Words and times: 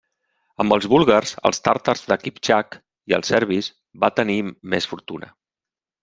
Amb 0.63 0.75
els 0.75 0.85
búlgars, 0.93 1.33
els 1.49 1.59
tàtars 1.67 2.01
de 2.13 2.17
Kiptxak 2.23 2.77
i 3.13 3.17
els 3.21 3.29
serbis 3.35 3.69
va 4.05 4.09
tenir 4.21 4.39
més 4.75 4.89
fortuna. 4.93 5.31